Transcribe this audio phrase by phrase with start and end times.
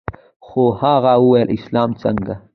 [0.45, 2.35] خو هغه وويل اسلام څنگه.